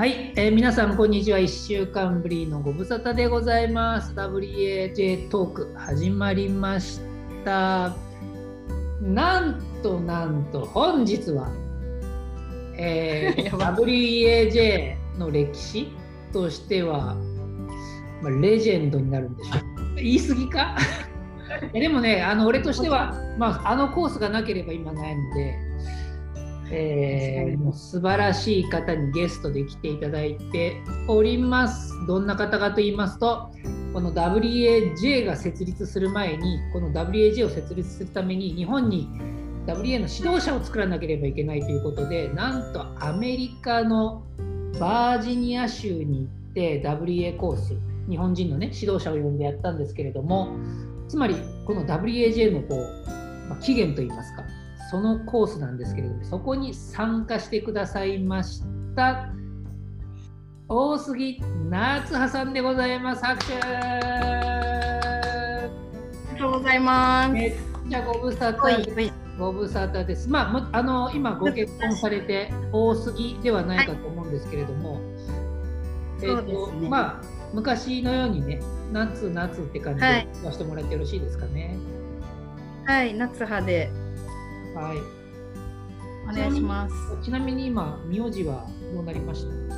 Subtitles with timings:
[0.00, 1.36] はい、えー皆さんこんにちは。
[1.36, 4.14] 1週間ぶりのご無沙汰でございます。
[4.14, 7.00] WAJ トーク始まりまし
[7.44, 7.94] た。
[9.02, 11.50] なんとなんと本日は、
[12.78, 15.92] えー WAJ の歴史
[16.32, 17.14] としては、
[18.22, 19.94] まあ、レジェンドになるんでしょう。
[19.96, 20.78] 言い過ぎか？
[21.74, 25.69] でもね、あの俺としては、まあ、あのコースがなければ今ないので、
[26.70, 31.94] えーもう素晴らしい方にゲストで来ていただいております。
[32.06, 33.50] どんな方かと言いますと、
[33.92, 39.08] この WAJ が設立する前に、この WAJ を設立するために日本に
[39.66, 44.24] WA の指導者を作らなければいけないということで、なんとアメリカの
[44.80, 47.74] バージニア州に行って WA コース、
[48.08, 50.56] 日本人のね、指導者を呼んでやったんですけれども、
[51.08, 54.44] つまりこの WAJ のこう、まあ、起源といいますか、
[54.90, 58.64] そのコースなんですけれども、そこに参加してくださいまし
[58.96, 59.28] た。
[60.68, 63.24] 大杉夏葉さんでございます。
[63.24, 63.60] 拍手あ
[66.34, 67.32] りがとうございます。
[67.32, 67.54] めっ
[67.88, 70.28] ちゃご無沙はい汰、ご無沙汰です。
[70.28, 75.00] まあ、もあの今ご結婚されて大杉ではないかと思うんですけれども、
[76.20, 77.22] えっ、そうですねとまあ
[77.54, 78.60] 昔のようにね、
[78.92, 81.76] 夏夏って感じはいで言わせてもらってよろしいですかね。
[82.86, 83.88] はい、夏葉で
[84.74, 84.98] はい。
[86.28, 86.94] お願いします。
[87.22, 89.76] ちなみに今名字はどうなりました？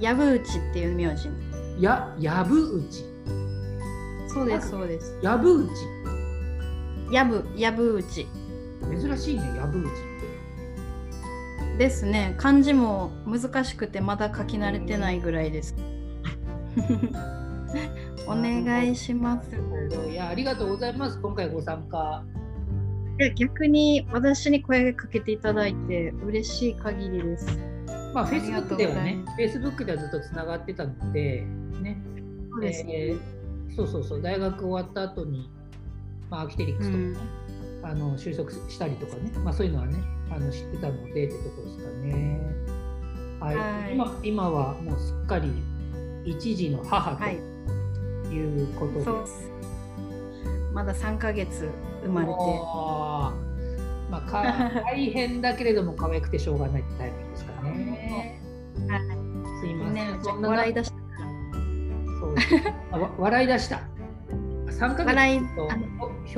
[0.00, 1.28] やぶうちっていう名字。
[1.78, 3.04] ややぶうち、
[4.28, 5.18] そうです、そうです。
[5.22, 7.14] やぶうち？
[7.14, 8.26] やぶ、やぶうち。
[8.82, 11.78] 珍しいね、やぶうちって。
[11.78, 12.34] ですね。
[12.38, 15.74] 漢字も難しくてまだ書き慣れてないぐらいです。
[18.26, 19.50] お願いします。
[20.10, 21.18] いや、ありがとうございます。
[21.20, 22.24] 今回ご参加。
[23.36, 27.46] 逆に私に声かけていただいて嬉しい限りです。
[28.14, 31.42] ま Facebook ではね、Facebook ではずっとつながってたので、
[31.82, 32.00] ね。
[32.50, 32.92] そうですね。
[32.94, 33.38] えー
[33.78, 35.48] そうそうそう、大学終わった後に、
[36.28, 37.16] まあ、アーキテリクスとかね、
[37.84, 39.96] あの就職したりとかね、まあ、そういうのはね、
[40.30, 42.40] あの知ってたのでってところですかね。
[43.38, 43.56] はい。
[43.56, 45.48] はい今今はもうすっかり
[46.24, 49.04] 一児の母とはいいうことで。
[49.04, 49.57] そうです。
[50.78, 51.68] まだ3ヶ月
[52.04, 52.32] 生まれて。
[54.10, 58.40] まあ、か大変だけれども可愛くてしょうがないってタイプですかね。
[58.88, 59.00] はい
[59.60, 59.94] すいません。
[59.94, 60.96] ね、そんな笑い出した。
[62.20, 62.34] そう
[62.92, 63.80] あわ笑い出した。
[64.68, 65.68] 3ヶ月と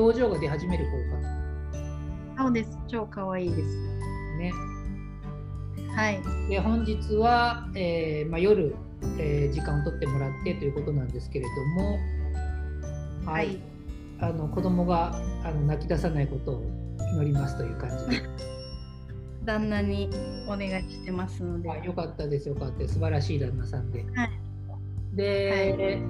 [0.03, 0.91] 表情が出始める方
[2.39, 2.79] がそうです。
[2.89, 3.77] 超可愛いです。
[4.39, 4.53] ね。
[5.95, 6.49] はい。
[6.49, 8.75] で本日は、えーまあ、夜、
[9.19, 11.99] えー時間を取ってもらってということなんですけれども、
[13.27, 13.69] はいはい
[14.20, 15.14] あの子供が
[15.44, 16.62] あの泣き出さないことを
[17.14, 18.22] 祈りますという感じで。
[19.44, 20.10] 旦那に
[20.47, 21.70] お願いしてますので。
[21.70, 22.94] あよかったです、よかったです。
[22.94, 24.04] 素晴らしい旦那さんで。
[24.14, 24.31] はい
[25.14, 26.00] で、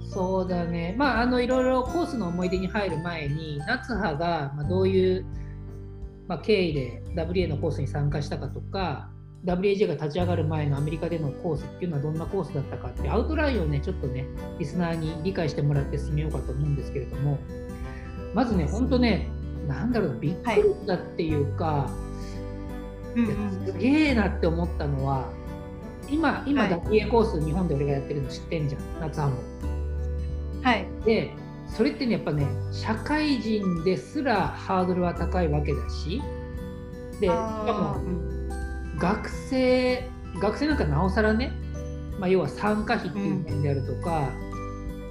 [0.00, 5.24] そうだね、まあ、あのいろいろコースの思い出に入る前に、夏葉が、まあ、どういう、
[6.28, 9.10] まあ、経緯で WA のコースに参加したかとか、
[9.44, 14.26] WAJ が立ち上がる前のアメリカでのコースっていうのはどんなコースだったかって、アウトラインをね、ちょっとね、
[14.58, 17.38] リスナーに理解してもらって進めようかと思うんですけれども、
[18.34, 19.28] まずね、本当ね、
[19.66, 25.28] なんだろう、びっくりしたっていうか、うんうんすげえなって思ったのは
[26.10, 26.72] 今今はい。
[26.72, 29.36] WA コース日本で俺がやってるの知ってんじゃん夏葉も。
[30.62, 30.86] はい。
[31.04, 31.32] で
[31.68, 36.20] それってねやっぱね社会人ですらハードルは高いわけだし
[37.20, 38.41] でしかもうん
[38.98, 40.08] 学生
[40.40, 41.52] 学生なんかなおさらね、
[42.18, 44.30] まあ、要は参加費っていう面であるとか、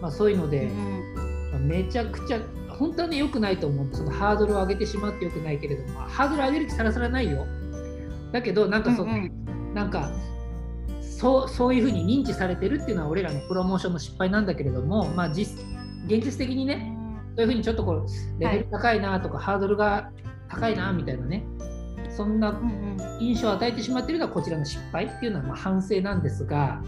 [0.02, 0.69] まあ、そういうので、
[1.52, 3.88] まあめちゃくちゃ本当はね良くないと思う。
[3.94, 7.46] そのハードルを上げてしまって良くないけれどもハードル上げる気さらさらないよ。
[8.31, 9.74] だけどなんかその、うんうん。
[9.74, 10.12] なんか
[11.02, 15.63] そうそういうふうに認知されてるっていうのは俺らのプロモーションの失敗なんだけれども、まあ、実
[16.08, 16.98] 現実的にね
[17.36, 20.09] そういうふうにちょっとこうレベル高いなとか、ハードルが
[20.50, 21.45] 高いなみたいなね
[22.16, 23.19] そんなうんうん。
[23.19, 26.81] 印象を与えてしまっているのはこちらの失敗っていうのはまあ反省なんですが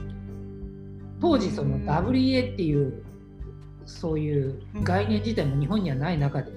[1.22, 1.90] 当時そのうん。
[1.90, 3.04] WA っていう
[3.86, 6.52] そういう概念自体も日本にはない中で。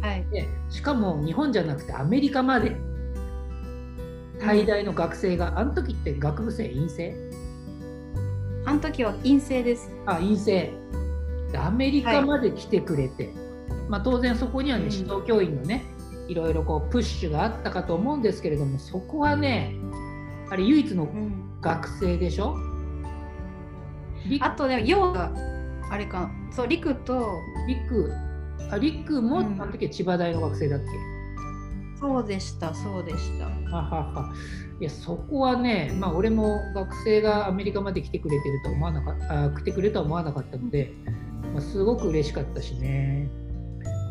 [0.00, 0.26] はい。
[0.30, 2.76] でしかも日本じゃなくてアメリカまで
[4.40, 7.14] 最大の学生が、あの時って学部生陰性？
[8.64, 9.90] あの時は陰性です。
[10.06, 10.72] あ陰性。
[11.50, 13.32] でアメリカまで来てくれて、
[13.88, 14.92] まあ、当然そこにはねうん。
[14.92, 15.84] 指導教員のね
[16.28, 19.74] いろいろこうプッシュがあったかと思うんですけれどもそこはね
[20.50, 21.44] あれ唯一のうん。
[21.60, 22.56] 学生でしょ、
[24.28, 25.32] りあとね、要が
[25.90, 26.30] あれかな。
[26.52, 27.32] そう、リクと、
[27.66, 28.12] りく
[28.70, 29.60] ありくも、うん。
[29.60, 30.86] あの時は千葉大の学生だっけ？
[31.98, 33.46] そうでしたそうでした。
[33.46, 34.32] ははは。
[34.80, 40.92] いやそこはね、まあ、俺も学生がアメリカまで来てくれてるとは思わなかったあ来てくれるとは思わなかったので、
[41.52, 43.28] まあ、すごく嬉しかったしね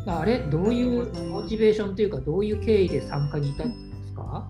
[0.06, 4.48] あれどういうモチベーションというかどういう経緯で参加に至ったんですか？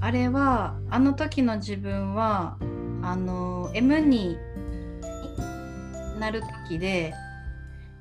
[0.00, 2.56] あれはあの時の自分は
[3.02, 4.36] あの M に
[6.18, 7.14] なる時で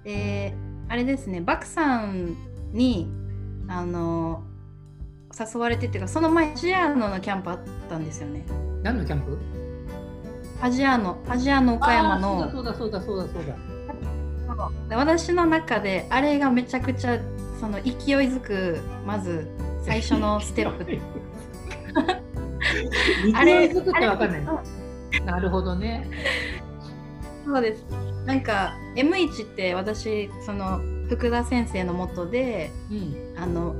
[0.03, 0.56] で
[0.88, 2.35] あれですねバクさん
[2.73, 3.07] に
[3.67, 4.44] あの
[5.38, 7.59] 誘われてっていうかその前アジアーノのキャンプあっ
[7.89, 8.45] たんですよね。
[8.83, 9.38] 何のキャンプ？
[10.62, 13.56] アジアーノアジアーノ岡山のそうだそうだそうだそうだそうだ。
[13.56, 13.75] で
[14.90, 17.19] 私の中であれがめちゃくちゃ
[17.60, 17.92] その勢い
[18.28, 19.48] づくまず
[19.86, 21.00] 最初の ステップ。
[23.34, 24.44] あれづくってわかんない。
[25.25, 26.10] なるほどね。
[27.46, 27.86] そうです。
[28.25, 33.75] なんか M1 って私その福田先生のもとで、うん、あの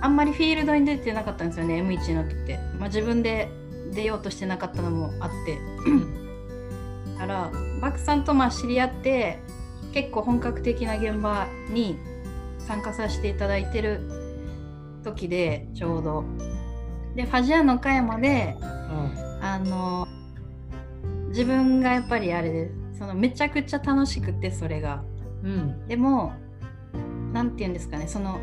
[0.00, 3.50] あんまりフィールドに出てなかったんですよね M1 の時って、まあ、自分で
[3.92, 5.58] 出ようとしてなかったのもあって。
[7.18, 7.50] だから
[7.82, 9.38] バクさんとまあ知り合って
[9.92, 11.96] 結構本格的な現場に
[12.58, 14.00] 参加させていただいてる
[15.02, 16.24] 時でちょうど。
[17.14, 20.06] でファジアの岡山で、うん、あの
[21.30, 25.02] 自分がやっぱりあれですそのめちゃくちゃ楽しくてそれが、
[25.42, 26.32] うん、でも
[27.32, 28.38] 何て言うんですかねその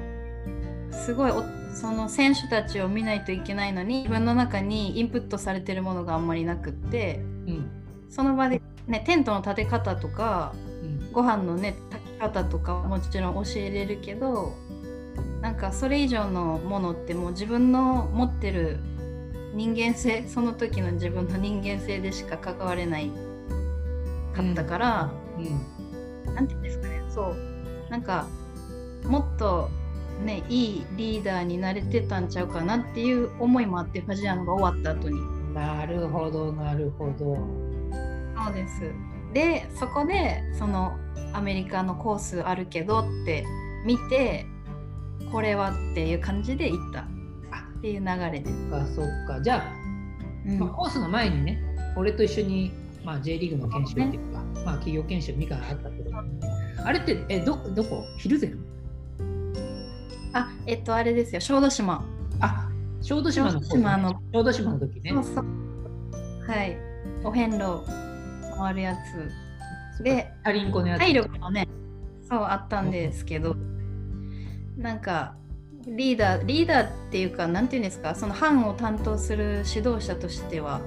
[0.92, 1.32] すごい
[1.74, 7.70] その選手たちを見ないといけないのに自分の中にインプットされてるものがあんまりなくって、うん、
[8.10, 10.67] その場で、ね、テントの立て方とか、うん、
[11.18, 14.54] ご飯のね炊き方とかもちろん教えれるけど
[15.42, 18.78] なんかそれ以上のものってもう自分の持ってる
[19.56, 23.10] 人間性その時の自分の人間性でしか関われない
[24.36, 25.46] かったから、うん
[26.28, 28.28] うん、なんて言うんですかねそうなんか
[29.06, 29.72] もっと
[30.24, 35.20] ねいいリーダーになれてたんちゃうかなっていう思いもあってファジアノが終わった後に。
[35.56, 37.36] なるほどなるほど。
[38.46, 38.82] そうです。
[39.34, 40.96] でそこでその
[41.34, 43.46] アメリカのコースあるけどって
[43.86, 44.46] 見て
[45.32, 47.02] これはっていう感じで行った。
[47.02, 48.46] っていう流れで。
[48.46, 48.70] す。
[48.70, 49.42] そっかそっか。
[49.42, 49.64] じゃあ、
[50.48, 51.62] うん、まあ、コースの前にね
[51.96, 52.72] 俺と一緒に、
[53.04, 56.12] まあ、J リーグの研修っていうか、ね、まあ、企業研修2回あったけど、
[56.84, 58.04] あれってえどどこ？
[58.18, 58.58] ヒルゼン？
[60.34, 61.42] あえっとあれですよ。
[61.42, 62.04] 小豆島。
[62.40, 62.70] あ
[63.02, 64.22] 小豆島の小豆島の。
[64.34, 65.12] 小豆島の時ね。
[65.14, 65.46] そうそう。
[66.48, 66.78] はい。
[67.24, 67.84] お遍路
[68.58, 69.32] 回るやつ
[70.04, 71.00] でタリンコのやつ。
[71.00, 71.68] 体力もね
[72.30, 73.56] そうあったんですけど、
[74.78, 75.36] なんか
[75.86, 80.82] リーダーリーダーっていうかなんていうんですかその班を担当する指導者としては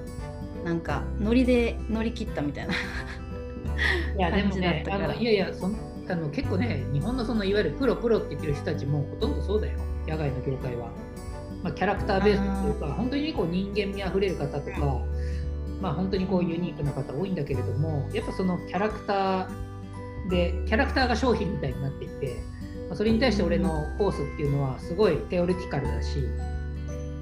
[0.65, 2.75] なんかノリで乗り切ったみたいな
[4.19, 5.71] いやでもねあのいやいやそ
[6.11, 9.79] あの結構ね日本のそのいわゆるプロプロって言ってる人たちもほとんどそうだよ。
[10.07, 10.89] 野外の業界は、
[11.63, 14.77] まあ、キャラクターベースというか本当にこう人間味あふれる方とか、
[15.81, 19.49] まあ本当にこうユニークな方多いんだけれどもやっぱそのキャラクター
[20.29, 22.37] でキャラクターが商品みたいになっていて
[22.95, 26.19] それに対して俺のコースっていうのはすごいテオリティカルだし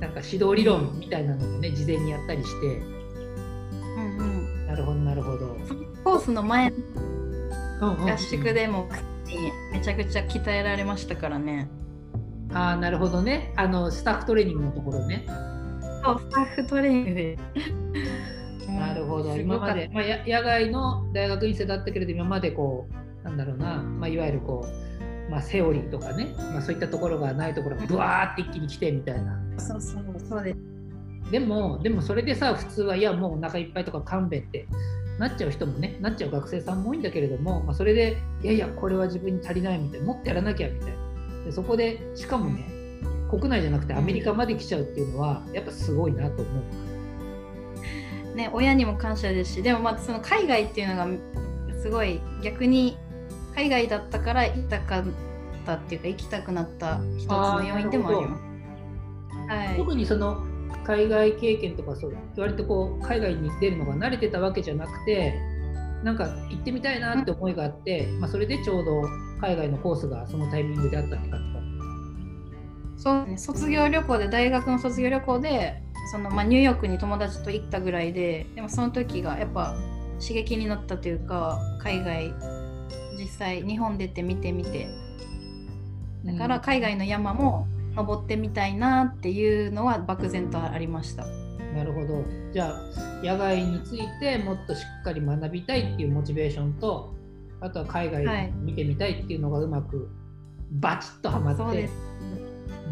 [0.01, 5.57] なんか指導理論みたいなのもね事前にやったりして、うんうん、なるほどなるほど。
[6.05, 6.73] コースの前
[7.81, 8.89] 合宿でも
[9.73, 11.69] めちゃくちゃ鍛えられましたからね。
[12.53, 13.53] ああなるほどね。
[13.57, 15.27] あのスタッフトレーニングのところね。
[16.05, 17.39] そうスタッフトレーニングで
[18.69, 19.37] なるほど。
[19.37, 22.87] 今まで、まあ、野外の大学院生だったけれど今までこ
[23.23, 24.89] うなんだろうな、まあ、いわゆるこう
[25.31, 29.39] まあ、セオリーとかね、まあ、そういったところがないところがブワーって一気に来てみたいな。
[29.59, 30.59] そうそうそうです。
[31.31, 34.67] でもでもそれでさ普通はいやもうお腹いっぱいとか勘弁って
[35.19, 41.45] なっちゃう人もねなっちゃう学生さんも多いんだけれども、まあ、それでいやいやこれは自分に足りないみたいなもっとやらなきゃみたいな。
[41.45, 42.65] でそこでしかもね
[43.29, 46.88] 国内じゃなくてアメリカまで来ちゃうっていうのはやっぱすごいなと思う。
[48.39, 51.09] ね、親にも感謝ですしでもまたその海外っていうのが
[51.83, 52.97] すごい逆に
[53.57, 55.05] 海外だったから行きたかっ
[55.67, 58.43] たっていうか行きたくなった一つの要因でもあります。
[59.49, 60.45] はい、特にその
[60.85, 65.35] 海外経験とかそう割とこう海外に出るのが慣れてたわけじゃなくて
[66.05, 69.03] なんか行ってみたいなって思いがあって、まあ、それでちょうど
[69.41, 71.59] 海外のコースがそのタイミングであったって感じか。
[72.99, 73.37] そうね。
[73.37, 79.77] 卒業旅行で大学の卒業旅行でその、まあ、ニューヨークに友達と行ったぐらいででもその時がやっぱ
[80.21, 82.33] 刺激になったというか海外
[83.19, 84.89] 実際日本出て見てみて。
[86.25, 91.27] だから海外の山も登ってみたいなっていうのは漠然とありました。
[91.75, 92.25] なるほど。
[92.53, 97.15] じゃあ野外についてもっとしっかり学びたいっていうモチベーションと
[97.61, 100.09] あとは海外見てみたいっていうのがうまく
[100.73, 101.89] バチッとはまって、はい、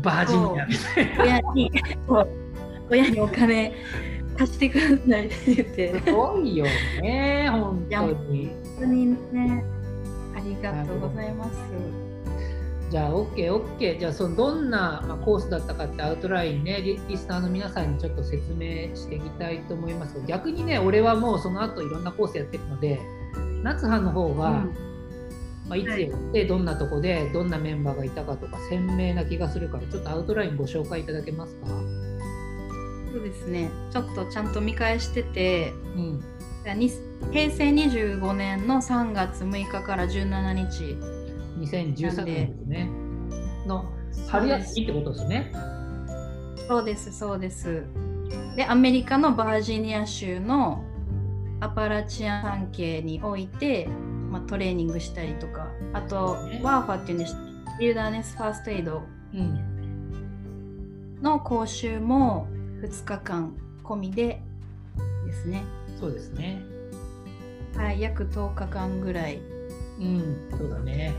[0.03, 1.39] バージニアみたい
[2.09, 2.27] な。
[2.91, 3.73] 親にお金
[4.39, 6.01] 貸してくださいって言って。
[6.05, 6.65] すごいよ
[7.03, 8.47] ね、本当に。
[8.47, 9.65] 本当にね、
[10.37, 11.51] ありがとうございます。
[12.89, 13.99] じゃあ OK、OK。
[13.99, 23.01] じゃあそのどんなまあコースだったかってアウトラインねリ、リスナーの皆さんにちょっと説明していきたいと思います逆にね、俺はもうその後いろんなコースやってるので、
[23.65, 24.75] 夏葉の方が、うん
[25.69, 31.67] まあ、いつやって、どんなとこで、どんなメンバーがいたかとか鮮明な気がするから、ちょっとアウトラインご紹介いただけますか？
[33.17, 33.71] そうですね。
[33.91, 36.79] ちょっとちゃんと見返してて、うん。
[36.79, 36.91] に
[37.33, 40.97] 平成25年の3月6日から17日。
[41.59, 42.91] 2013年ですね。
[43.67, 43.91] の
[44.29, 45.53] 春休みってことですね。
[46.69, 47.85] そうです、そうです。
[48.55, 50.85] で、アメリカのバージニア州の
[51.61, 53.87] アパラチアン山系において、
[54.31, 57.35] まあ、トレーニングしたりとか、あと、ねワーファっていうんです
[57.81, 61.17] ビルダーネスファーストエイドうん。
[61.23, 62.47] の講習も
[62.83, 64.41] 2日間込みで
[65.27, 65.65] ですね。
[65.99, 66.63] そうですね。
[67.77, 69.41] はい、約10日間ぐらい
[69.99, 70.49] うん。
[70.57, 71.15] そうだね。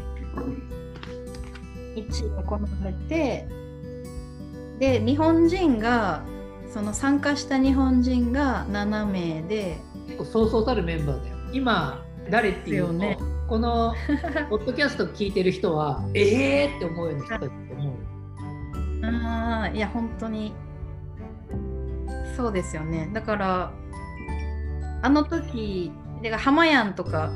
[1.96, 3.48] 一応行われて、
[4.80, 6.24] で、日本人が、
[6.72, 11.38] その参加した日本人が7名で、結構そうそうたるメンバーだよ。
[11.54, 13.96] 今、誰っていうと、ですよねこの
[14.50, 19.06] ポッドキャスト聞いてる人は、えーって思うような人だと思う。
[19.06, 20.54] ああ、いや、本当に。
[22.38, 23.10] そうですよね。
[23.14, 23.72] だから、
[25.02, 25.92] あの時、
[26.22, 27.32] だから浜やんとか、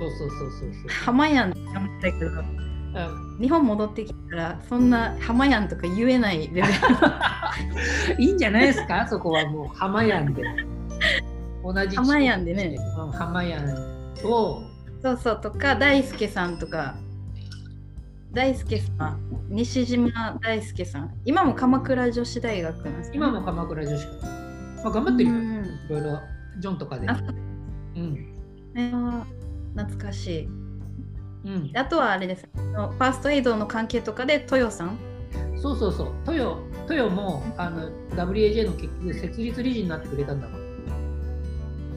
[0.00, 0.88] そうそうそうそうそう。
[0.88, 2.66] 浜やんって思ったけど、うん
[3.38, 6.68] 日本戻ってきたら、そんな浜やんとか言えないレベル。
[8.18, 10.42] いいんじゃないですか、そこはもう浜やんで。
[11.62, 12.76] 同じ浜やんでね。
[12.98, 13.68] うん浜やん
[14.24, 14.62] を、
[15.02, 16.94] そうそうとか、大輔さんとか、
[18.32, 19.20] 大輔さん、
[19.50, 24.45] 西島大輔さん、今も鎌倉女子大学なんですよね今も鎌倉女子か。
[24.86, 25.34] まあ、頑張ってるよ。
[25.34, 26.20] うんいろいろ、
[26.60, 27.08] ジョンとかで。
[27.08, 27.20] あ
[27.96, 28.14] うん。
[28.72, 28.92] ね
[29.74, 30.46] 懐かしい。
[30.46, 30.50] う
[31.48, 32.46] ん、あとはあれです。
[32.56, 34.96] あのファーストエイドの関係とかで、豊さん？
[35.60, 36.12] そうそうそう。
[36.24, 40.60] トヨ、トヨもあの WAJ の結局設立理事になってくれたんだもん。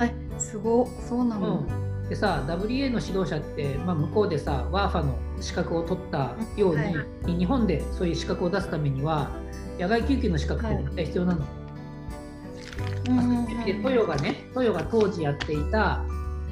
[0.02, 1.60] え、すごそうなの？
[1.60, 9.30] うん、でさ WA の指導者って、まあ、向こうでさ WAFA の資格を取ったように、は日本でそういう資格を出すためには
[9.78, 11.38] 野外救急の資格って絶対必要なの。
[11.38, 11.59] うんうんうん
[13.66, 16.04] でトヨがねトヨが当時やっていた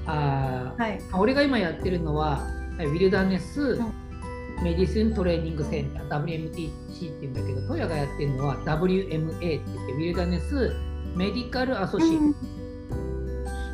[0.08, 1.02] あー、はい。
[1.14, 2.42] 俺が今やってるのは
[2.80, 3.94] ウィルダーネス、ん。
[4.64, 6.72] メディスントレーニングセンター WMTC って
[7.22, 10.76] 言うんだけどトヨがやってるのは WMA って言ってウィルダーネス
[11.16, 12.24] メディカルアソシエイト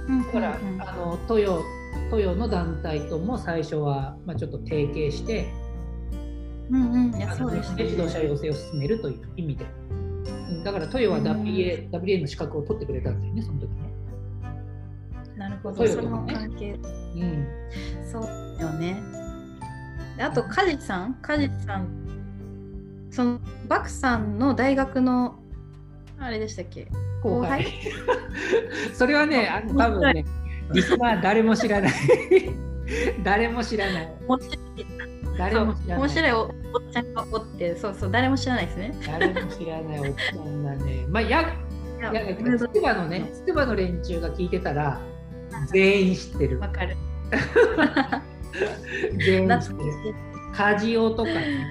[0.09, 0.23] うん。
[0.23, 1.63] だから、うんうんあのトヨ
[2.09, 5.51] トヨの団体とも最初は、まあ、ちょっと提携して、
[6.69, 9.65] うんうん、いやあのそうです自動車養成を進めるという意味で。
[10.57, 10.63] うん。
[10.63, 13.93] だからトヨは WA,、WA の資格を取ってくれたんですよね、その時ね。
[15.37, 16.73] なるほど、トヨその関係。
[16.73, 16.77] う
[17.25, 17.47] ん、
[18.09, 19.01] そうよね。
[20.17, 21.87] であと、カジさん、カジさん、
[23.09, 25.39] そのバクさんの大学の
[26.19, 26.87] あれでしたっけ？
[27.21, 27.65] 後輩。
[28.93, 30.25] それはね、あの多分ね、
[30.73, 31.91] リスナー誰も知らない。
[33.23, 34.13] 誰も知らない。
[35.37, 35.97] 誰も知らない。
[35.97, 36.51] 面白いおおっ
[36.91, 38.95] ちゃんがおって、そうそう、誰も知らないですね。
[39.05, 41.05] 誰も知らないおっちゃんだね。
[41.09, 45.01] まあ、や、いやいや、つくばのね、つくばの連中が聞いてたら、
[45.71, 46.69] 全員知ってるわ。
[46.69, 46.97] かる。
[49.25, 50.15] 全員知ってる。
[50.53, 51.65] カジオとかね。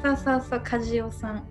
[0.00, 0.04] い。
[0.04, 1.44] そうそうそう、カジオさん。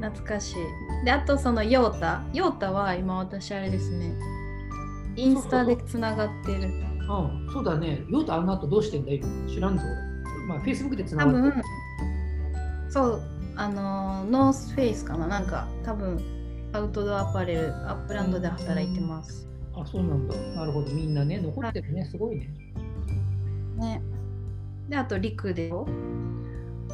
[0.00, 1.04] 懐かしい。
[1.04, 2.22] で、あとそのヨータ。
[2.32, 4.14] ヨータは今私あれですね。
[5.16, 6.89] インスタでつながってる。
[7.18, 8.04] うん、そうだね。
[8.08, 9.24] ヨウとあの後どうしてんだよ。
[9.48, 10.46] 知らんぞ、俺。
[10.46, 11.62] まあ、Facebook でつな多がって分
[12.90, 13.22] そう
[13.56, 16.20] あのーノースフェイスかななんか多分
[16.72, 20.36] アウトドアアパレルアップランドで働いてます、あ、そうなんだ。
[20.36, 20.92] なるほど。
[20.92, 22.04] みんなね、残ってるね。
[22.04, 22.50] すごいね。
[23.76, 24.02] ね
[24.88, 25.72] であとリクで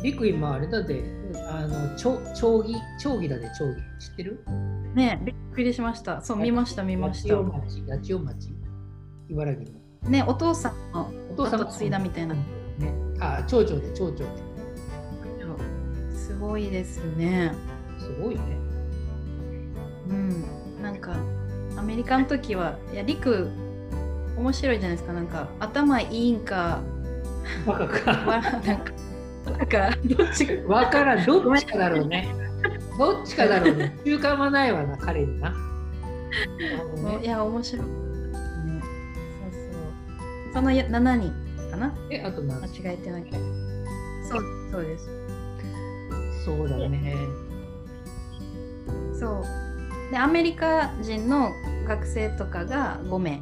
[0.02, 1.04] リク今、あれだで、
[1.48, 3.74] あの、ちょ町議、町議だで、町議。
[3.98, 4.44] 知ってる？
[4.94, 8.54] ねびっくりしましたそう見ました見ました八千代町、八千代町。
[9.28, 9.75] 茨城の。
[10.08, 12.42] ねお父さんのお父さんが後継いだみたいなね。
[13.20, 14.26] あ、町長で、町長で。
[16.14, 17.54] すごいですね
[17.98, 18.42] すごいね。
[20.08, 20.44] うん
[20.82, 21.16] なんか
[21.76, 23.48] アメリカの時はいやリク
[24.36, 26.80] 面白いじゃないですかなんか頭いいんか
[27.66, 28.12] バカわか。
[28.60, 28.92] なんか
[29.46, 31.24] なんかどっちかわからん。
[31.24, 32.28] どっちかだろうね。
[32.98, 33.96] どっちかだろうね。
[34.04, 35.50] 中間はないわな、彼にな。
[35.50, 37.86] ね いや面白い、
[40.56, 41.32] そうその7人
[41.70, 41.94] かな？
[42.10, 43.26] え、あと何間違えてない
[44.26, 45.08] そうそそうです。
[46.44, 47.14] そうだね。
[49.18, 50.10] そう。
[50.10, 51.50] で、アメリカ人の
[51.88, 53.40] 学生とかが5名。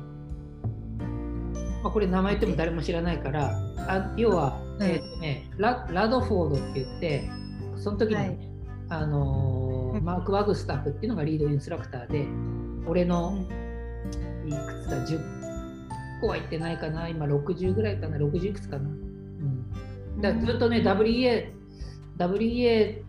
[1.83, 3.51] まあ、これ名前言っても誰も知らないから、
[3.89, 7.29] あ要は、えーとね、ララドフォードって言って、
[7.77, 8.39] その時に、はい、
[8.91, 12.27] あのー、マーク・ワグスタッフっていうのがリードインストラクターで、
[12.87, 13.45] 俺の
[14.47, 15.34] いくつか10
[16.21, 18.89] 個は行ってないかな、今60ぐらいかな、60いくつかな。
[18.89, 21.53] うん、だずっとね、WEA
[22.19, 23.03] WEA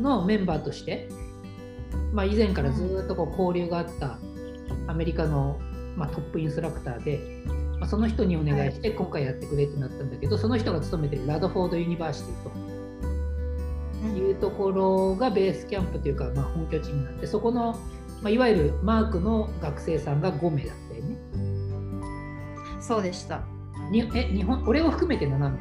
[0.00, 1.08] のメンバーとして、
[2.12, 4.18] まあ、以前からずっとこう交流があった
[4.86, 5.58] アメリカの、
[5.96, 7.44] まあ、トップインストラクターで、
[7.78, 17.72] まあ、その人にお願いして今回やってくれってなったんだけど、その人が勤めてるラドフォード・ University というところがベースキャンプというか、まあ、本拠地になってそこの、
[18.22, 21.16] まあ、いわゆるマークの学生さんが5名だったよね。
[22.80, 23.42] そうでした。
[23.90, 25.52] にえ日本俺を含めて7名。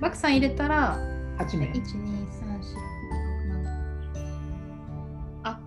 [0.00, 0.96] バクさん入れたら
[1.38, 1.66] 8名。
[1.66, 2.76] 1、2、3、4、
[5.44, 5.60] あ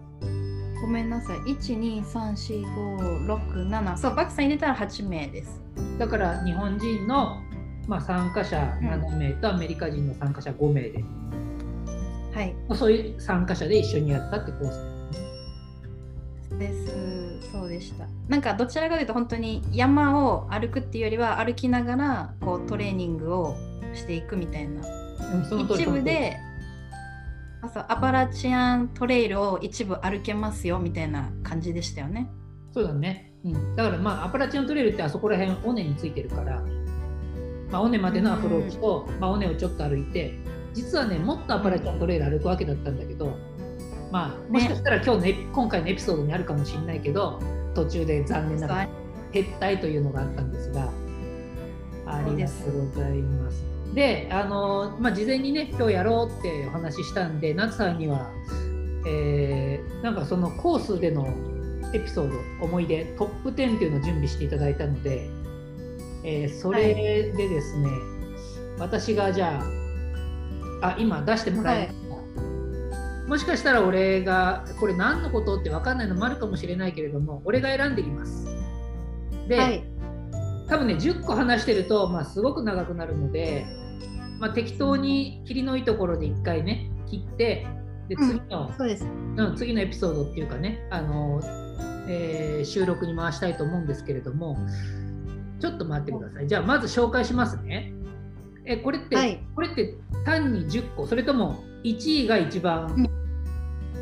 [0.81, 1.37] ごめんなさい。
[1.39, 3.97] 1、2、3、4、5、6、7。
[3.97, 5.61] そう、バクさん入れたら8名です。
[5.97, 7.41] だから日本人の、
[7.87, 11.03] まあ、参加者7名とアメリカ人の参加者5名で、
[12.33, 17.16] はい、そういう参加者で一緒にやったってコースです
[17.59, 18.05] そうでした。
[18.27, 23.55] なんかどちらかというと本当に山を歩くっていうよりは歩きながらこうトレーニングを
[23.93, 24.81] していくみたいな。
[25.73, 26.37] 一部で
[27.73, 32.29] そうアパラチアントレイルを一部歩けますよみたいな感じでしたよね。
[32.71, 36.61] そうだね、うん、だからまあアパラチアントレイルってあそこら辺尾根についてるから、
[37.71, 40.37] まあ、尾根までのアプローチと、まあ、尾根をちょっと歩いて
[40.73, 43.35] 実はねもっとアパラチアントレイル歩くわけだったんだけど、
[44.11, 47.39] まあ、もしかしたら今日の、ね、今回のエピソードにあるかもしれないけど
[47.75, 48.89] 途中で残念ながら
[49.33, 50.89] 撤退というのがあったんですが
[52.05, 53.63] ありがとうございます。
[53.93, 58.31] であの、まあ、事前にね今日やろうってお話ししたんで夏さんには、
[59.07, 61.27] えー、なんかそのコースでの
[61.93, 65.29] エピソード思い出トップ10っていうのを準備していただいたので、
[66.23, 67.99] えー、それでですね、はい、
[68.79, 69.61] 私がじゃ
[70.81, 71.96] ああ今出してもらいました、はい、
[73.37, 78.47] もしかしたら俺がこれ何のことって分かんないのもあるかもしれないけれども俺が選んできます。
[79.47, 79.83] で、はい。
[80.67, 83.67] 多分ね10個話してると、まあ、すごく長くなるので、
[84.39, 87.67] まあ、適当に切りのいいところで1回ね切って
[88.09, 89.05] で次の、うん、そうです。
[89.05, 91.39] うん、次のエピソードっていうかねあの、
[92.07, 94.57] えー、収録に回したいと思うんですけれども
[95.59, 96.47] ちょっと待ってください。
[96.47, 97.93] じゃあまず紹介しますね。
[98.65, 99.93] えこれって、はい、これって
[100.25, 103.07] 単に10個それとも1位が一番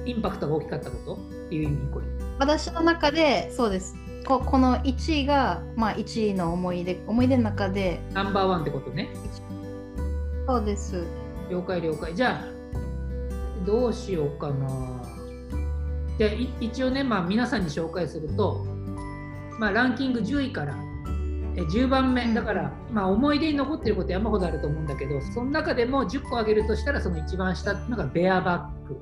[0.06, 1.16] インパクトが大きかったこと？
[1.16, 1.18] っ
[1.50, 2.06] ていう意味これ。
[2.40, 3.96] 私の中でそうです。
[4.26, 9.10] ここの1位が、まあ、1位の思い出思い出の中でナンバーワンってことね。
[10.48, 11.04] そうです。
[11.50, 12.16] 了解了解。
[12.16, 15.04] じゃあどうしようかな。
[16.18, 18.66] じゃあ一応ね、まあ、皆さんに紹介すると、
[19.60, 20.76] まあ、ランキング10位から
[21.56, 28.98] 10番目だから、まあ、思い出に残ってること山ほどあると思うんだけどその中でも10個挙げるとしたらその一番下っていうのがベアバック。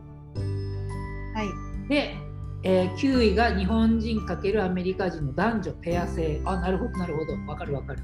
[1.97, 2.23] はい、で
[2.63, 6.41] えー、9位が日本人×アメリカ人の男女ペア制。
[6.45, 7.34] あなるほどなるほど。
[7.45, 7.99] わかるわかる。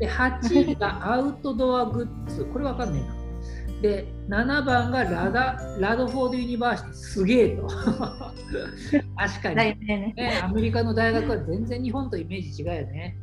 [0.00, 2.44] で8位がアウトドアグッズ。
[2.52, 3.24] これわかんねえな。
[3.82, 6.92] で7番がラダラドフォード University。
[6.94, 7.68] すげえと。
[9.14, 9.56] 確かに、
[9.86, 13.18] ね、アメリカの大学は全然日本とイメージ違うよね。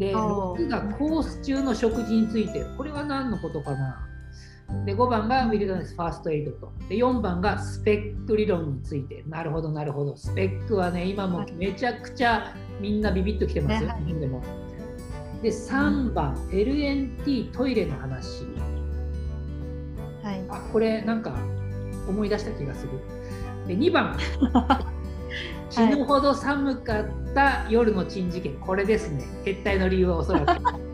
[0.00, 2.64] で6がコース中の食事について。
[2.76, 4.11] これは何のことかな？
[4.84, 6.72] で5番が Wilderness First Aid と。
[6.88, 9.22] で4番がスペック理論について。
[9.28, 10.16] なるほどなるほど。
[10.16, 14.42] スペックはね今もめちゃくちゃみんなビビッときてますよ、日本でも。
[15.42, 18.44] で3番、うん、LNT トイレの話。
[20.22, 20.44] はい。
[20.48, 21.34] あこれなんか
[22.08, 22.92] 思い出した気がする。
[23.66, 24.16] で2番。
[25.70, 29.24] 死ぬほど寒かった夜の珍事件、これですね。
[29.42, 30.91] 撤退の理由はおそらく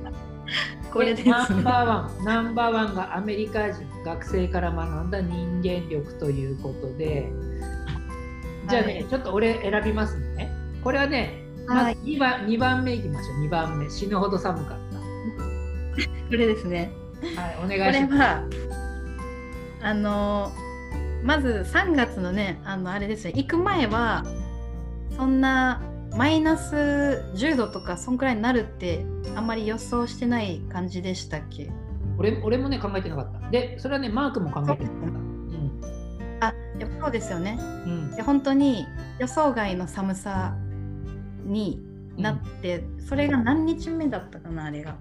[0.93, 7.31] これです、ね、ナンバーワンナンバーワンがアメリカ人学生から学んだ人間力ということで。
[8.69, 10.53] じゃあね、はい、ちょっと俺選びますね。
[10.85, 13.47] これはね、まず2番 ,2 番目いきましょう。
[13.47, 13.89] 2番目。
[13.91, 14.99] 死ぬほど寒かった。
[16.29, 16.93] これですね。
[17.35, 18.69] はいお願いします。
[19.81, 20.53] あの
[21.23, 23.33] まず3月のねあのあれですね。
[23.35, 24.25] 行く前は
[25.17, 25.81] そんな
[26.17, 26.75] マイナス
[27.35, 29.05] 10度とかそんくらいになるって
[29.37, 31.71] あんまり予想してない感じでしたっけ？
[32.19, 33.51] 俺俺もね考えてなかった。
[33.51, 35.07] で、それはね、マークも考えてなかった。
[35.07, 35.81] うん、
[36.41, 36.53] あ
[37.01, 37.57] そうですよね。
[37.61, 38.87] うん、で本当に
[39.21, 40.57] 予想外の寒さ
[41.45, 41.81] に
[42.17, 44.97] なって、うん、それが何日目だったかな、あれが。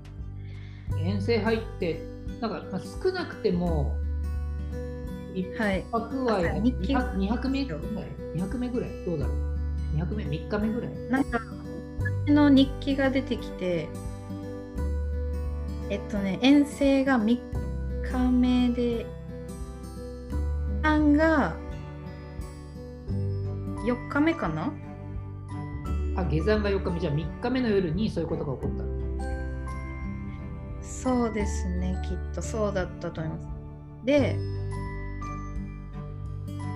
[0.99, 2.01] 遠征入って
[2.39, 3.95] なんか、まあ、少なくても
[5.33, 7.81] 1泊は 200, 200名ぐらい
[8.35, 8.89] ？200名ぐらい？
[9.05, 9.46] どうだろう
[9.97, 10.91] 200名3日目ぐらい？
[11.09, 11.39] なんか
[12.25, 13.87] 私の日記が出てきて
[15.89, 17.39] えっとね遠征が3
[18.11, 19.05] 日目で
[20.83, 21.55] 3が
[23.85, 24.71] 4日目かな？
[26.17, 26.99] あ下山が4日目。
[26.99, 28.83] じゃあ3日目の夜にそういうことが起こった。
[30.83, 32.41] そうですねきっと。
[32.41, 33.47] そうだったと思います。
[34.05, 34.35] で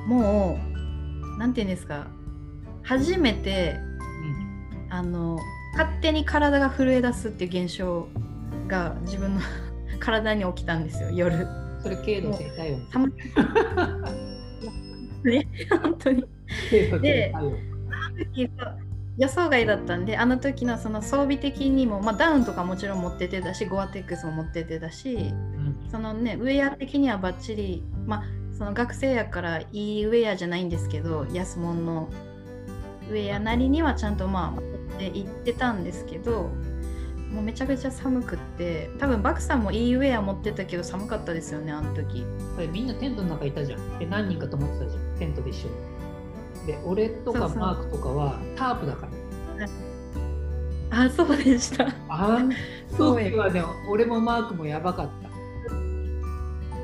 [0.08, 2.08] もう何て言うんですか？
[2.84, 5.39] 初めて、うん、あの
[5.74, 8.08] 勝手に体が震え出すっていう現象
[8.67, 9.41] が自分の
[10.00, 11.48] 体に起きたんですよ夜。
[11.82, 13.13] それ軽度生体温
[15.24, 15.48] ね
[15.82, 16.26] 本当に。
[17.02, 17.34] で
[19.17, 28.24] 予想外だったんであの時のその装備的にも、まあ、ダウンとかもちろん持っててたしゴアテックスも持っててたし、うん、そのねウェア的にはバッチリまあ
[28.58, 32.10] その学生やからいいウェアじゃないんですけど安物の
[33.12, 36.50] ウェアなりにはちゃんとまあって行ってたんですけど
[37.32, 42.26] もうめちゃくちゃ寒くって多分バクさんもいいウェア持ってたけど寒かったですよねあの時。
[42.71, 44.00] みんなテントの中いたじゃん。
[44.00, 45.17] で何人か泊まってたじゃん。
[45.17, 45.74] テントで一緒に。
[46.67, 49.08] で俺とかマークとかはタープだか
[50.89, 51.06] ら。
[51.06, 51.88] あそうでした。
[52.10, 52.50] あん
[52.97, 55.10] 時はね俺もマークもやばかっ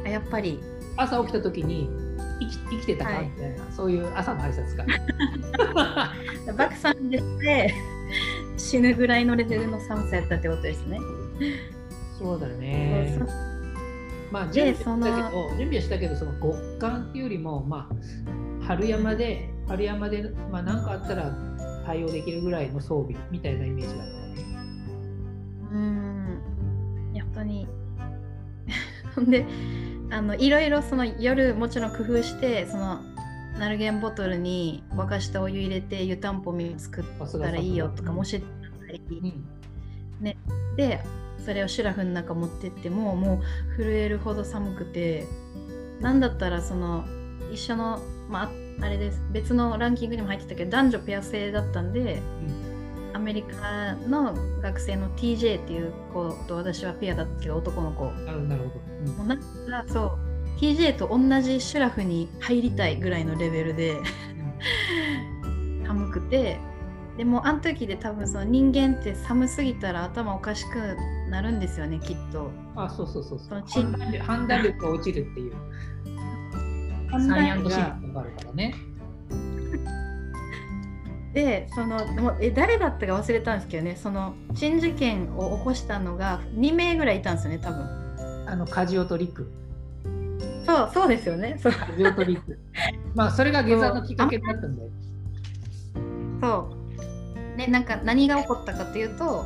[0.04, 0.10] た。
[0.10, 0.62] やっぱり。
[1.00, 1.92] 朝起きた時に
[2.40, 4.86] 生き生きてたか、はい、みたいなそういう朝の挨拶か
[6.58, 7.74] バクさんでて
[8.58, 11.00] 死ぬぐらいのレベルの寒さやったってことですね。
[12.18, 13.20] そうだね。
[14.32, 21.34] まあ準備したけど準備はしたけどその極寒っていうよりもまあ春山で春山でまあ何かあったら
[21.86, 24.18] 対応できるぐらいの装備みたいなイメージだったね。
[25.72, 26.42] うん。
[27.14, 27.68] やっぱり。
[29.16, 29.46] ほんで
[30.10, 33.02] あのいろいろその夜もちろん工夫してその
[33.60, 38.46] ナルゲンボトルに沸かしたお湯入れて湯たんぽ水作ったらいいよとかも教えて
[38.86, 39.46] たり、うん、
[40.24, 40.38] ね、
[40.76, 41.04] で
[41.44, 43.42] それをシュラフの中持ってってもも
[43.80, 45.26] う震えるほど寒くて
[46.00, 47.06] なんだったらその
[47.52, 49.22] 一緒のまああれです。
[49.32, 52.67] 別のランキングにも入ってたけど男女ペア制だったんで、うん、
[53.18, 58.12] アメリカの学生の TJ っていう子と私はペアだったけど男の子。
[58.12, 58.54] なるほど、
[59.06, 59.46] うん、もうなんか
[59.92, 63.98] そう TJ と同じシュラフに入りたいぐらいのレベルで
[65.88, 66.60] 寒くて
[67.18, 70.96] でもあの時で多分その人間って寒すぎたら頭おかしく
[71.32, 72.52] なるんですよねきっと。
[72.76, 73.64] あそうそうそうそう。
[73.66, 75.56] その判断力が落ちるっていう。
[77.10, 78.76] サイアンドシップがあるからね
[81.38, 89.48] でそのもうえ誰だったか忘れたんですけどねその珍事件を起こしたのが2名ぐらいいたんですよね多分あのカジオとリク
[90.66, 91.58] そうそうですよね。
[91.62, 92.60] そうカジオとリク
[93.16, 94.82] まあそれが下山のきっかけだったんで。
[96.42, 96.70] そ
[97.56, 97.56] う。
[97.56, 99.46] ねなんか何が起こったかというと、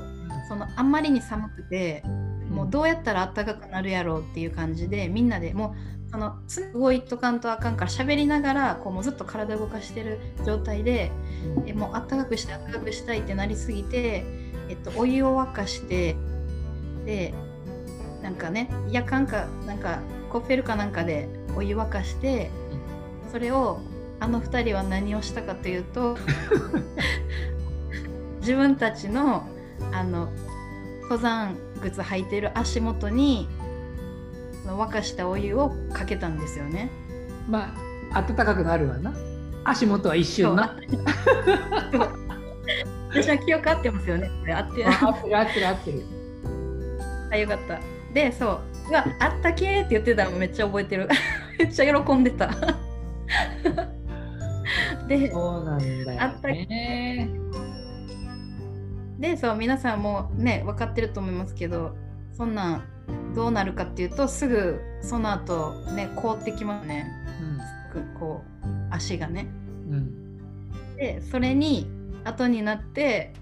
[0.50, 2.04] そのあんまりに寒くて、
[2.50, 11.12] もうどうやったら暖かくなるやろうっていう感じでみんなでもうそのす動いとかんとあかんから喋りながらこうもうずっと体動かしてる状態で、
[11.56, 14.26] うん、えもう暖かくして暖かくしたいってなりすぎて、
[14.70, 16.18] えっと、お湯を沸かして
[17.06, 17.34] で
[18.22, 22.50] なんかねやかんかなんかコッペルかなんかでお湯沸かして、
[23.34, 23.82] それを
[24.22, 26.18] あの2人は何をしたかというと
[28.40, 29.44] 自分たちの
[29.92, 30.30] あの
[31.04, 33.50] 登山靴履いてる足元に
[34.66, 36.90] 沸かしたお湯をかけたんですよね。
[37.50, 37.74] ま
[38.14, 39.14] あ暖かくなるわな。
[39.64, 40.76] 足元は一瞬な。
[43.10, 44.30] 私は記憶合ってますよね。
[44.48, 46.04] 合ってる合ってる合ってる合ってる。
[47.32, 47.80] あよかった。
[48.14, 51.08] でそううわあったけって言ってたのめっちゃ覚えてる
[51.58, 52.50] めっちゃ喜んでた
[55.08, 56.50] でそうなんだよ、ね、あった
[59.20, 61.96] でそう皆さんもね分かってると思いますけど
[62.34, 62.84] そんなん
[63.36, 67.08] どうなるかっていうとすぐその後ね凍ってきますね、
[67.94, 69.48] うん、こう足がね、
[69.90, 70.38] うん、
[70.96, 71.88] でそれに
[72.24, 73.34] 後になって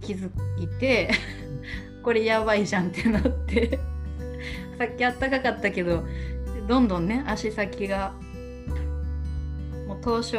[0.00, 1.10] 気づいて
[2.02, 3.78] これやばいじゃんってなって
[4.78, 6.04] さっきあったかかったけど
[6.68, 8.12] どんどんね足先が
[9.86, 10.38] もう凍傷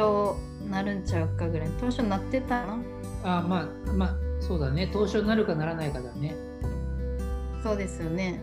[0.70, 1.68] なるんちゃうかぐらい。
[1.80, 2.78] 凍傷なってたな
[3.24, 4.86] あまあまあそうだね。
[4.86, 6.34] 凍傷になるかならないかだね。
[7.62, 8.40] そうですよね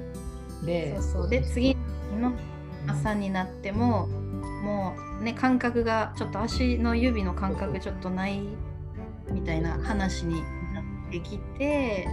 [0.65, 1.29] でそうそう。
[1.29, 1.75] で次
[2.19, 2.33] の
[2.87, 8.41] 朝になっても、うん、もうね感覚がちょっと足の指の感覚ちょっとない
[9.29, 10.41] みたいな話に
[10.73, 12.07] なってきて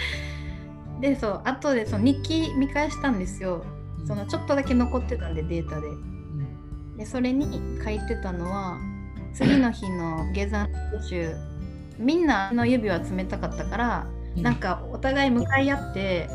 [1.00, 3.64] でそう後でその日記見返したんですよ、
[4.00, 5.88] うん、そのちょっとだけ残ってたんでデータで,、
[6.98, 8.78] でそれに書いてたのは
[9.32, 11.34] 次の日の下山途中
[11.98, 16.28] みんなの指は冷たかったから、うん、なんかお互い向かい合って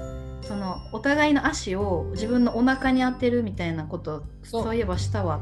[0.47, 4.75] そのお互いの足を自分のお腹に当てるみたいなことそう。
[4.75, 5.41] いえばしたわ。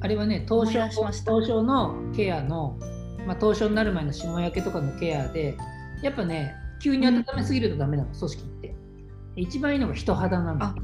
[0.00, 0.80] あれはね凍傷
[1.24, 2.78] 凍傷のケアの、
[3.26, 5.56] まあ、凍傷になる前の霜焼けとかのケアで
[6.02, 8.74] やっぱね急に温めすぎるとダメなの、うん、組織って。
[9.34, 10.74] 一番いいのが人肌なの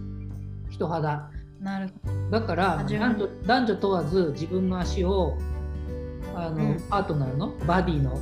[0.71, 1.31] 人肌。
[1.61, 2.41] なるほど。
[2.41, 5.37] だから男女男女問わず自分の足を
[6.35, 8.19] あの、うん、パートナーのバディの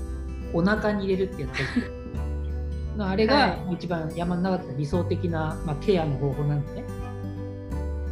[0.53, 1.49] お腹に入れるってや
[2.97, 6.85] つあれが一番山の中で理想的な、まあ、ケアの方法なんでね。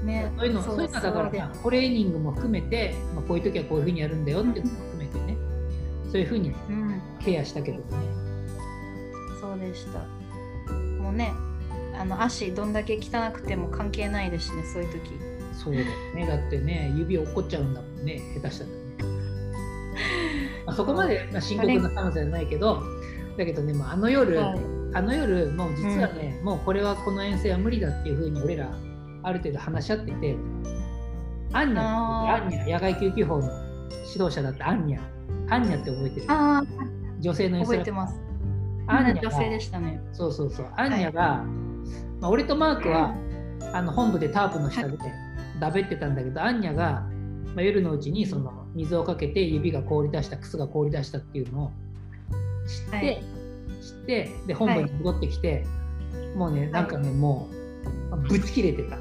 [0.05, 5.39] ね、そういうのそういうのだからトレーニングも含めて、まあ、こういう時はこういうふうにやるんだよっていうのも含めてね、
[6.05, 6.55] うん、そういうふうに
[7.25, 10.01] ケアしたけどね、うん、そうでした。
[11.03, 11.33] もうね
[11.99, 15.11] あの足どんだけ汚くても関係ないですしねそういう時。
[15.55, 16.27] そうだよね。
[16.27, 18.77] だってね指落っこっちゃうんだもんね下手したらね、
[20.67, 22.83] まあ、そこまで、まあ、深刻な寒さじゃないけど
[23.37, 24.59] だけどね、もうあの夜、はい、
[24.95, 28.69] あの夜、もう実はね、うん、もうこれはこの遠征は無理だっていうふうに俺ら
[29.25, 30.37] ある程度話し合っていて、
[31.53, 33.51] アンニャ、アンニャ、野外救急法の
[34.09, 35.01] 指導者だったアンニャ、
[35.51, 36.27] アンニャって覚えてる？
[37.21, 38.21] 女性の覚えてます。
[38.87, 40.01] アンニャ女性でしたね。
[40.13, 40.67] そうそうそう。
[40.77, 41.47] アンニャが、はい、
[42.21, 43.15] まあ、俺とマークは、
[43.73, 44.97] あの本部でタープの下で
[45.59, 47.05] だべってたんだけど、はい、アンニャが、
[47.55, 51.73] まあ、夜のうちにその水をかけて指が凍り出した、靴が凍り出したっていうのを
[52.67, 53.25] 知って、はい、
[53.85, 55.67] 知ってで本部に戻ってきて、
[56.13, 57.51] はい、もうねなんかね、も
[58.13, 58.97] うぶち切れてた。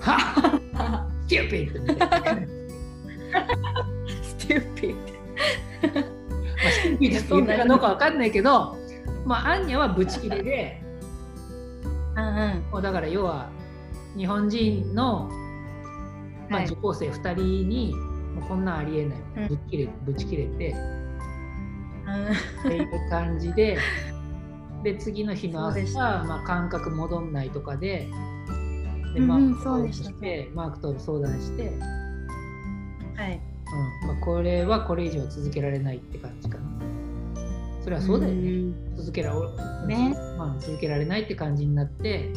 [0.12, 2.46] はっ stupid みたいな。
[4.22, 6.00] ステューピッド。
[6.00, 8.76] まあ、 stupid って言うかどうかわかんないけど、
[9.24, 10.82] まあ、アンニャはブチ切れで、
[12.16, 13.50] うんうん、だから要は
[14.16, 15.28] 日本人の、
[16.48, 17.92] まあ、受講生2人に、
[18.36, 21.05] もうこんなんありえない、ぶち切れぶち切れて。
[22.06, 23.78] っていう感じで
[24.82, 28.08] で次の日の朝は、まあ、感覚戻んないとかで
[29.14, 31.62] で、マークとして、マークと相談して、
[33.16, 33.40] はい。
[34.02, 36.64] うんまあ、これはこれ以上続けられないって感じかな。
[37.82, 38.74] それはそうだよね。
[38.96, 39.32] 続けら
[39.86, 42.32] ね、まあ、続けられないって感じになって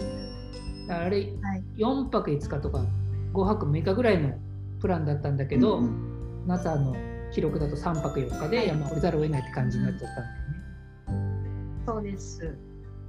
[0.88, 2.86] あれ、はい、4泊5日とか
[3.34, 4.34] 5泊6日ぐらいの
[4.79, 6.95] プランだったんだけど、うんうん、NASA の
[7.32, 11.84] 記録だと3泊4日で山を降りざるを得ないって感じになっちゃったんだよね。
[11.86, 12.58] そうです。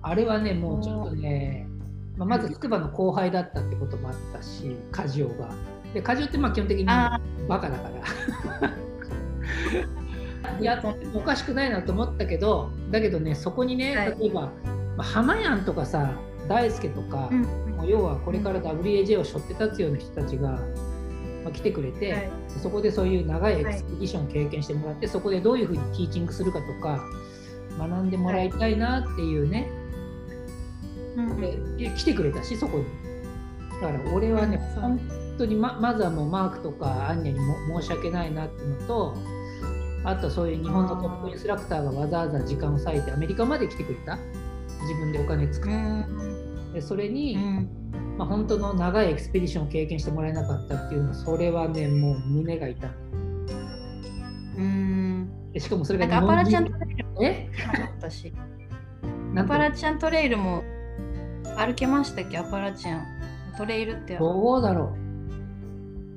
[0.03, 1.69] あれはね、もうちょっとね、
[2.17, 5.55] まあ、まず筑波の後輩だったってこともあったし、梶尾が。
[5.95, 7.91] で、梶尾ってまあ基本的にバカだか
[8.61, 8.71] ら。
[10.61, 14.51] やっておかしくないなと思ったけど、だけどね、そこにね、例えば、はい、ま
[14.99, 16.13] あ、浜やんとかさ、
[16.49, 17.43] 大輔とか、うん、
[17.77, 20.59] もう要はこれから WAJ を背負って立つような人たちが、
[21.43, 22.31] まあ、来てくれて、はい、
[22.63, 27.03] そこでそういう長いエクスペディションを経験してもらって、はい、そこでどういうふうにティーチングするかとか
[27.79, 29.71] 学んでもらいたいなっていうね、
[31.17, 31.25] は
[31.79, 32.85] い、で来てくれたしそこに。
[33.81, 35.01] だから俺はね、うん、本
[35.39, 39.17] 当にままずはもうマークとかアンニャにも申し訳ないなっていうのと
[40.05, 44.19] あとそういう日本のトップインストラクターがわざわざ時間を割いてアメリカまで来てくれた？
[44.83, 47.80] 自分でお金作って、うん、でそれに、うん
[48.21, 52.91] まあ、本当の長いエクスペディションを経験してもらえなかったっていうのはそれはねもう胸が痛い。
[54.59, 55.31] うん。
[55.57, 57.49] しかもそれが アパラチャントレイルもえ？
[57.99, 58.35] 私
[59.37, 60.63] アパラチャントレイルも
[61.57, 62.37] 歩けましたっけ？
[62.37, 63.01] アパラチャン
[63.57, 64.19] トレイルって。
[64.19, 64.95] どうだろ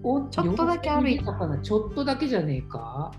[0.04, 0.10] う。
[0.10, 1.32] おちょっとだけ歩いた。
[1.32, 3.14] かなちょっとだけじゃねえか？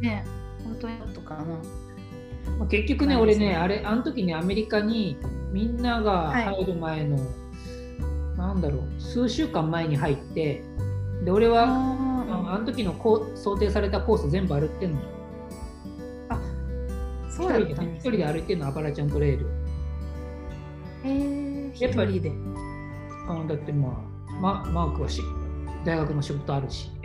[0.00, 0.24] ね
[0.62, 1.44] 本当にだったかな、
[2.60, 5.16] まあ、結局ね、俺ねあれあの時ねアメリカに
[5.52, 7.24] みんなが入る前の、はい
[8.36, 9.00] なんだろう。
[9.00, 10.62] 数週間前に入って
[11.24, 14.98] で俺はあの時のこう想定されたコース全部歩ってんの。
[16.28, 16.40] あ
[17.30, 19.46] そうだった一人で歩いてんのアパラチャントレール。
[21.04, 22.32] へえー、やっぱりで。
[23.28, 25.22] あだってまあママークはし
[25.84, 26.90] 大学の仕事あるし。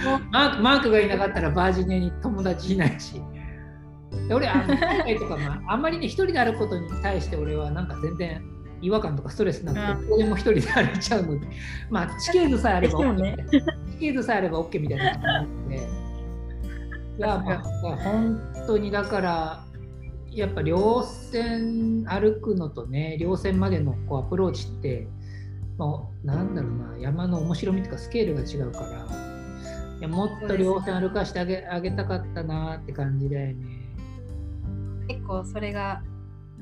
[0.30, 3.20] マークマークがいなかったらバージニアに友達いないし。
[4.32, 8.42] 俺あの海外とか、まあ、あんまりね一人で歩くことに対して俺はなんか全然
[8.82, 11.46] 違和感とかストレスなくて、どこでも一人で歩いちゃうので、
[11.90, 13.36] まあ、地形図さえあれば OK ね、
[13.92, 15.82] 地形図さえあれば OK みたいな感じで、
[17.18, 19.64] いや、まあ、本当にだから、
[20.30, 25.08] やっぱ稜線歩くのとね、稜線までのこうアプローチって、
[25.76, 29.06] まあ、なんだろうな、山の面白みとかスケールが違うから、
[29.98, 33.56] いやもっと稜線歩かしてあげあげたかったなって感じだよね。
[35.08, 36.02] 結構それが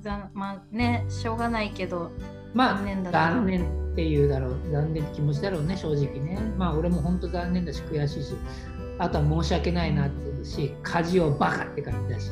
[0.09, 2.11] だまあねしょうがないけど
[2.55, 6.39] まあ残念だ残念っていうだろう残念って気持ちだろうね正直ね。
[6.57, 8.35] まあ俺も本当残念だし悔しいし
[8.99, 12.31] あとは申し訳ないなっていうし家事をバカって感じだし。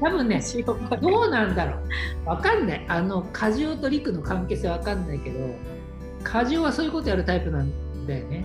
[0.00, 0.40] 多分ね
[1.02, 1.78] どうなんだろ
[2.24, 2.28] う。
[2.28, 2.86] わかんない。
[2.88, 5.38] あの家事と陸の関係性わかんないけど
[6.22, 8.44] 家事はそういうことやるタイプなんだよね。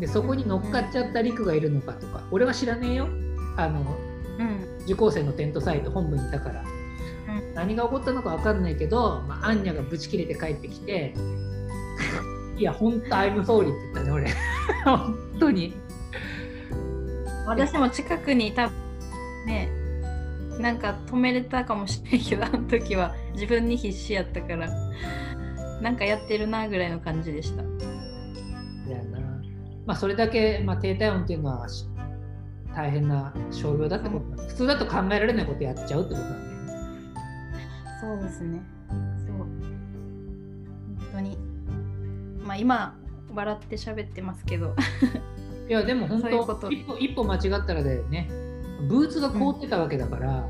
[0.00, 3.08] でそこに乗っかっちゃった陸がいるのかとか俺は知らねえよ。
[3.56, 3.96] あの、
[4.38, 6.66] うん、受講生のテントサイト本部にいたから、うん、
[7.54, 11.14] 何が起こったのか分かんないけど、まあ、アンニャがブチ切れて帰ってきて
[12.56, 14.30] いや本当 I'm sorry って言ったね俺。
[14.84, 15.74] 本当に。
[17.46, 18.74] 私も近くに多分
[19.46, 19.68] ね
[20.58, 24.68] なんか止めれたかもしれないけどあの時は自分に必死やったから
[25.82, 27.62] なんかやってるなぐらいの感じでした。
[29.86, 31.66] まあ、それだけ、まあ、低体温っていうのは
[32.74, 36.43] 大変な傷病だってこと、うん、普通だと考えられないことやっちゃうってことな
[38.00, 38.60] そうですね。
[39.26, 39.36] そう。
[39.36, 39.58] 本
[41.12, 41.38] 当に。
[42.44, 42.96] まあ今
[43.34, 44.74] 笑って喋ってますけど。
[45.68, 48.28] いやでも本当一歩一歩間違ったらだよね。
[48.88, 50.46] ブーツが凍ってたわけだから。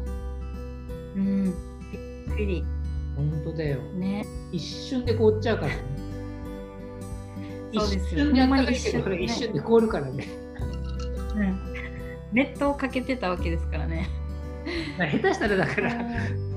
[1.14, 1.54] うん、うん、
[2.26, 2.64] びっくり。
[3.16, 5.78] 本当だよ、ね、一瞬で凍っちゃうからね。
[7.72, 9.52] そうですよ、ね、一瞬で一瞬。
[9.52, 10.26] で凍るからね。
[11.36, 11.58] うん。
[12.32, 14.08] 熱湯をかけてたわけですからね。
[14.98, 15.92] 下手したらだから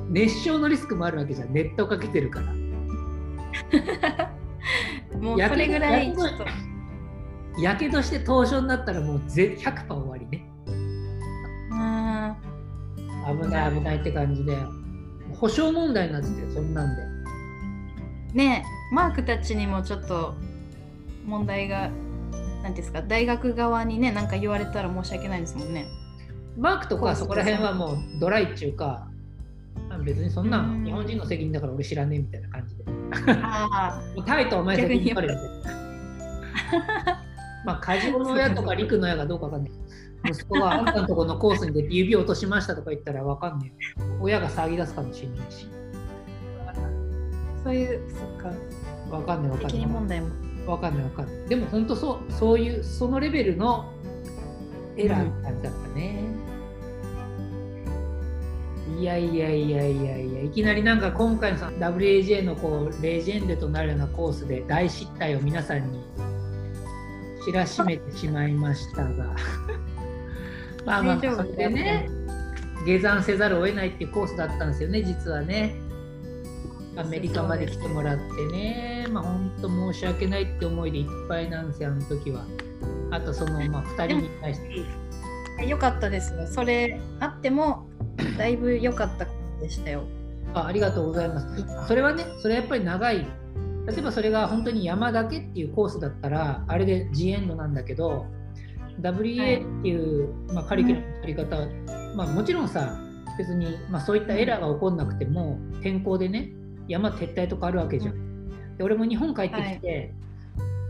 [0.10, 2.48] 熱傷のリスクもあるわけじゃん熱湯かけてるから。
[5.20, 6.46] もうそれぐらいちょっと。
[7.62, 10.50] やけどして凍傷になったらもう100%終わりね。
[13.28, 14.56] 危ない危ないって感じで
[15.40, 17.04] 保証問題になっててそんなんで。
[18.34, 20.36] ねえマークたちにもちょっと
[21.26, 21.90] 問題が
[22.64, 25.86] 何ですか大学側にね何か言われたら申し訳ないですもんね。
[26.58, 29.08] マークとかそこら辺はもうドライっていうか
[30.08, 32.84] 別にそんな日本人の責任だから俺知らねえみたいな感じで。
[33.44, 37.24] あタイ とお前責任あるみたいな。
[37.66, 39.72] まあ、カジの親とか陸の親がどうかわかんない。
[40.30, 43.74] 息子があんたのところのコースに出て指を落としましたとか言ったらわかんない。
[44.22, 45.68] 親が騒ぎ出すかもしれないし。
[47.66, 48.50] そういう、そっか。
[49.14, 49.86] わかんないわかんない。
[49.86, 50.28] 問題も。
[50.66, 51.50] わかんないわかんない。
[51.50, 53.92] でも本当そうそういうそのレベルの
[54.96, 56.24] エラーって感じだったね。
[56.24, 56.47] うん、
[58.98, 66.04] いやいやいやいやいやいきなりなんか今回のさ WAJ のこうレジェンドとなるようなコースで大失態を皆さんに
[67.46, 69.36] 知らしめてしまいましたが
[70.86, 72.10] まあまあそれでね
[72.86, 75.76] 下山せざるを得ないっていうコースだったんですよね実はね。
[76.98, 82.44] アメリカまで来てもらってね、まあ本当申し訳ないって思いでいっぱいなんですよ、あの時は。
[83.12, 84.62] あとその、まあ、2人に対し
[85.60, 85.68] て。
[85.68, 86.48] よかったですよ。
[86.48, 87.88] それあっても、
[88.38, 89.28] だいぶ良かった
[89.60, 90.04] でしたよ。
[90.54, 91.88] あありがとうございます。
[91.88, 93.28] それはね、それはやっぱり長い。
[93.88, 98.26] 例えばそれが本当に山だけっていうコースだったら、あれでジエンドなんだけど、
[99.02, 102.98] WA っていう、はい、まあ、カリキュラムの作り方、うん、まあ、もちろんさ、
[103.38, 106.52] 別に、まあ、そういったエラーが起こらなくても、天候でね、
[106.88, 108.78] 山撤退とかあるわけじゃん。
[108.78, 110.14] で俺も日本帰ってきて、はい、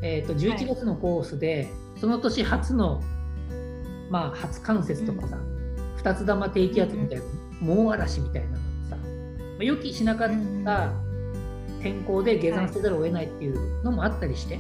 [0.04, 1.68] えーと、11月のコースで、
[2.00, 3.02] その年初の、
[4.10, 7.24] まあ、初冠雪とかさ、うん、二つ玉低気圧みたいな、
[7.62, 8.56] 猛嵐みたいなの
[8.90, 8.98] さ、ま
[9.62, 10.30] あ、予期しなかっ
[10.64, 10.92] た
[11.82, 14.60] 天候で下山せざるを得ないっていうのもあったりして、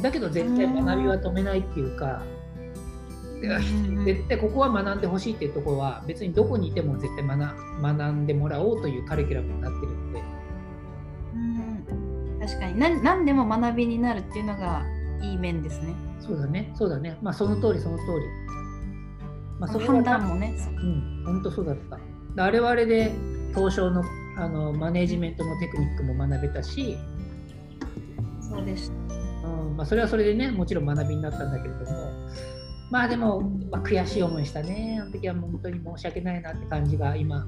[0.00, 2.22] だけど絶対学びは止めないっていうか、
[4.04, 10.22] 絶対ここは学んでほしいっていうところは別にどこにいても絶対学学んでもらおうというカリキュラムになってるので。
[11.34, 14.84] うん確かに何何でも学びになるっていうのが
[15.20, 15.94] いい面ですね。
[16.20, 17.18] そうだね、そうだね。
[17.22, 18.65] まあその通りその通り。
[19.58, 20.54] まあ、そ判断もね。
[20.76, 21.76] うん、本当そうだっ
[22.36, 22.44] た。
[22.44, 23.12] あれはあれで
[23.54, 24.04] 東証の
[24.38, 26.98] あのマネジメントのテクニックも学べたし、
[28.40, 28.94] そうでした。
[29.48, 32.12] うんまあ、それはそれでね、もちろん学びになったんだけれども、
[32.90, 33.40] まあでも、
[33.70, 34.98] まあ、悔しい思いしたね。
[35.00, 37.46] あの時は本当に申し訳ないなって感じが今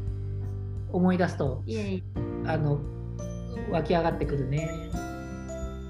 [0.93, 2.03] 思い出すと、いえい
[2.47, 2.81] あの
[3.71, 4.69] 湧き上がってくるね。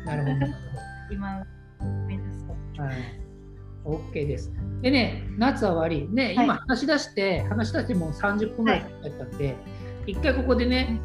[0.04, 0.46] なるほど。
[1.14, 1.44] 今、
[1.80, 2.46] 思い出す
[2.80, 3.27] はい。
[3.88, 4.52] OK です。
[4.82, 6.08] でね、夏は終わり。
[6.12, 9.56] ね、今話し出して、はい、話し出してもう30分ぐらい経ったんで、
[10.06, 11.00] 一、はい、回ここでね、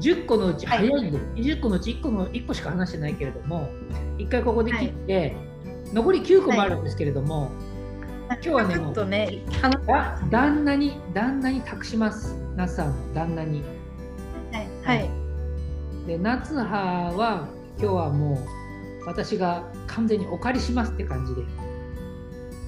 [0.00, 3.68] 10個のうち早いんで、はい、20個のうち1個の1個しか話してないけれども、
[4.18, 5.36] 一回ここで切って、
[5.92, 7.50] 残り9個もあるんですけれども、
[8.28, 9.42] はい、今日はね、もうね
[10.30, 12.36] 旦那に、旦那に託します。
[12.56, 13.62] 夏さんの旦那に。
[14.84, 14.98] はい。
[14.98, 15.10] はい、
[16.06, 17.48] で、夏葉は
[17.78, 21.69] 今日はもう私が完全にお借りしますって感じで。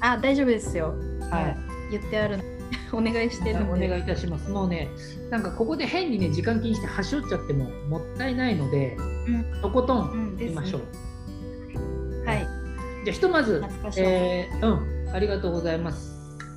[0.02, 0.94] あ、大丈夫ですよ。
[1.30, 1.56] はい。
[1.92, 2.38] 言ってある。
[2.92, 4.50] お願いしてるお願いいたします。
[4.50, 4.88] もうね、
[5.30, 8.96] なんかここで変にね、時間気にして端折っちゃってももったいないので、
[9.26, 10.80] うん、とことんいきましょう。
[12.20, 12.38] うん、はい。
[13.04, 13.64] じゃあひとまず、
[13.96, 16.12] えー、うん、ありがとうございます。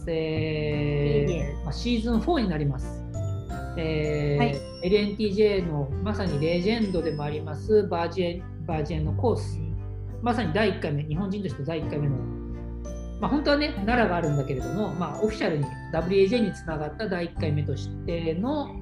[0.07, 3.01] えー、まあ、シーズン4になります。
[3.77, 9.59] えーはい、LNTJ のまさにレジェンドでもありますバージェンバージェンのコース、
[10.21, 12.15] まさに第1回目、日本人として第1回目の、
[13.25, 18.75] まあ、本当はね、奈良があるんだけれども、まあ、オフィシャルに WAJ につながった第1回目としての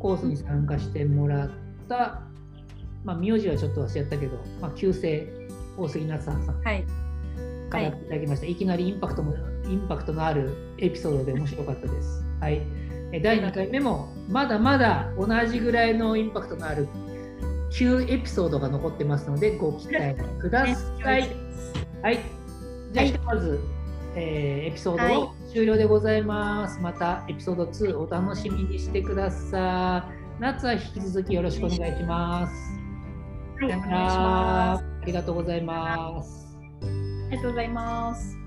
[0.00, 1.50] コースに参加してもらっ
[1.88, 2.22] た、
[3.04, 5.28] まあ、名字はちょっと忘れちゃったけど、まあ、旧姓、
[5.78, 6.60] 大杉夏さんさん。
[6.62, 6.84] はい
[7.68, 9.34] からいただきました、はい、いきなりインパクトも
[9.68, 12.24] インパクトのあるエピソードで面白かったです。
[12.40, 12.62] はい、
[13.22, 16.86] 第2回目もまだまだ同じぐらいのインパクトのある
[17.72, 21.36] 9エピソードが残ってますのでご期待ください。
[22.02, 22.20] はい、
[22.92, 23.60] じゃあひとまず、
[24.16, 26.80] えー、エピソード終了でございます。
[26.80, 30.40] またエピソード2お楽しみにしてください。
[30.40, 32.80] 夏は引き続きよろしくお願いします。
[33.60, 36.56] はい、ありがとうございます。
[36.82, 38.45] ありがとうございます。